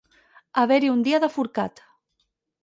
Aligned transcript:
Haver-hi 0.61 0.89
un 0.93 1.03
dia 1.09 1.19
de 1.25 1.29
forcat. 1.35 1.85